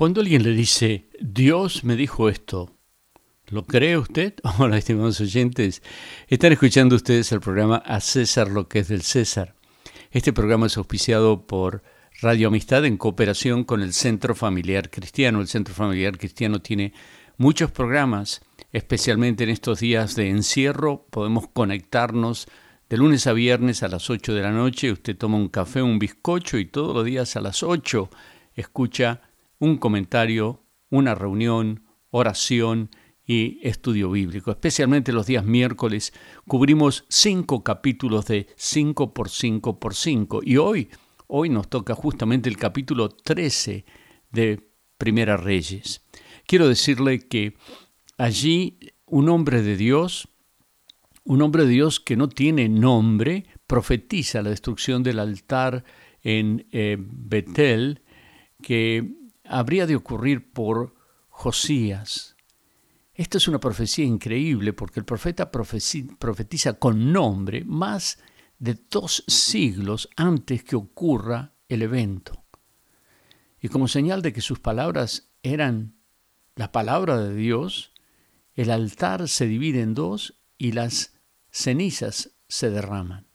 [0.00, 2.74] Cuando alguien le dice, Dios me dijo esto,
[3.48, 4.32] ¿lo cree usted?
[4.58, 5.82] Hola, estimados oyentes.
[6.26, 9.56] Están escuchando ustedes el programa A César lo que es del César.
[10.10, 11.82] Este programa es auspiciado por
[12.22, 15.42] Radio Amistad en cooperación con el Centro Familiar Cristiano.
[15.42, 16.94] El Centro Familiar Cristiano tiene
[17.36, 18.40] muchos programas,
[18.72, 21.08] especialmente en estos días de encierro.
[21.10, 22.48] Podemos conectarnos
[22.88, 24.92] de lunes a viernes a las 8 de la noche.
[24.92, 28.08] Usted toma un café, un bizcocho y todos los días a las 8
[28.54, 29.29] escucha
[29.60, 32.90] un comentario, una reunión, oración
[33.24, 34.50] y estudio bíblico.
[34.50, 36.12] Especialmente los días miércoles
[36.48, 40.88] cubrimos cinco capítulos de 5 por 5 por 5 y hoy,
[41.28, 43.84] hoy nos toca justamente el capítulo 13
[44.32, 44.68] de
[44.98, 46.02] Primera Reyes.
[46.46, 47.54] Quiero decirle que
[48.18, 50.28] allí un hombre de Dios,
[51.24, 55.84] un hombre de Dios que no tiene nombre, profetiza la destrucción del altar
[56.22, 58.02] en eh, Betel,
[58.62, 59.19] que
[59.50, 60.94] habría de ocurrir por
[61.28, 62.36] Josías.
[63.14, 68.18] Esta es una profecía increíble porque el profeta profetiza con nombre más
[68.58, 72.44] de dos siglos antes que ocurra el evento.
[73.60, 75.96] Y como señal de que sus palabras eran
[76.54, 77.92] la palabra de Dios,
[78.54, 81.14] el altar se divide en dos y las
[81.50, 83.29] cenizas se derraman.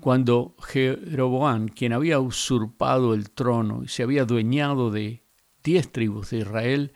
[0.00, 5.22] Cuando Jeroboam, quien había usurpado el trono y se había adueñado de
[5.62, 6.94] diez tribus de Israel,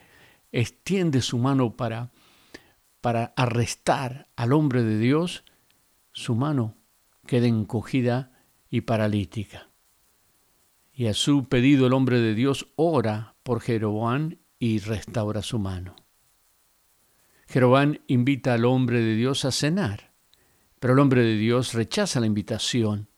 [0.53, 2.11] extiende su mano para,
[3.01, 5.45] para arrestar al hombre de Dios,
[6.13, 6.77] su mano
[7.27, 8.33] queda encogida
[8.71, 9.69] y paralítica.
[10.93, 15.95] Y a su pedido el hombre de Dios ora por Jeroboam y restaura su mano.
[17.49, 20.06] Jeroboam invita al hombre de Dios a cenar,
[20.87, 23.09] pero el hombre de Dios rechaza la invitación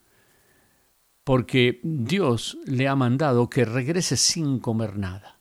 [1.22, 5.38] porque Dios le ha mandado que regrese sin comer nada.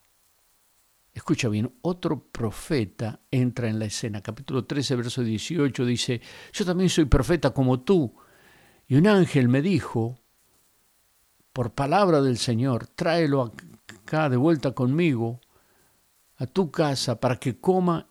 [1.14, 4.20] Escucha bien, otro profeta entra en la escena.
[4.20, 6.20] Capítulo 13, verso 18 dice,
[6.52, 8.14] yo también soy profeta como tú.
[8.90, 10.20] Y un ángel me dijo,
[11.54, 13.54] por palabra del Señor, tráelo
[14.04, 15.40] acá de vuelta conmigo
[16.36, 18.10] a tu casa para que coma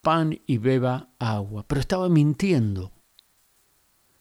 [0.00, 1.64] pan y beba agua.
[1.66, 2.92] Pero estaba mintiendo.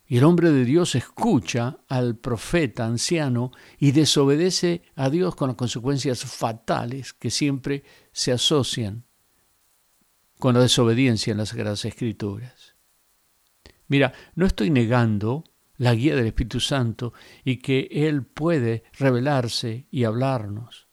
[0.07, 5.57] Y el hombre de Dios escucha al profeta anciano y desobedece a Dios con las
[5.57, 9.03] consecuencias fatales que siempre se asocian
[10.39, 12.75] con la desobediencia en las Sagradas Escrituras.
[13.87, 15.43] Mira, no estoy negando
[15.77, 17.13] la guía del Espíritu Santo
[17.43, 20.87] y que Él puede revelarse y hablarnos.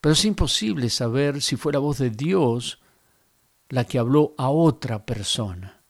[0.00, 2.80] Pero es imposible saber si fue la voz de Dios
[3.68, 5.81] la que habló a otra persona.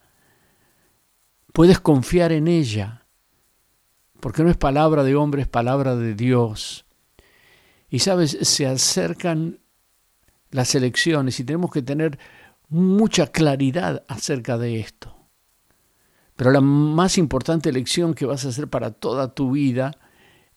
[1.51, 3.05] Puedes confiar en ella,
[4.21, 6.85] porque no es palabra de hombre, es palabra de Dios.
[7.89, 9.59] Y sabes, se acercan
[10.49, 12.19] las elecciones y tenemos que tener
[12.69, 15.13] mucha claridad acerca de esto.
[16.37, 19.91] Pero la más importante elección que vas a hacer para toda tu vida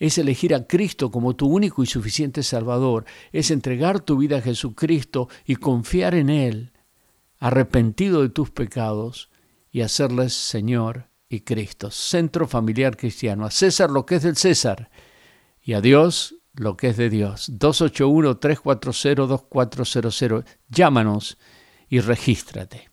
[0.00, 4.42] es elegir a Cristo como tu único y suficiente Salvador, es entregar tu vida a
[4.42, 6.72] Jesucristo y confiar en Él,
[7.38, 9.30] arrepentido de tus pecados,
[9.70, 11.92] y hacerles Señor y Cristo.
[11.92, 13.44] Centro Familiar Cristiano.
[13.44, 14.90] A César lo que es del César
[15.62, 17.52] y a Dios lo que es de Dios.
[17.52, 20.44] 281-340-2400.
[20.68, 21.38] Llámanos
[21.88, 22.89] y regístrate.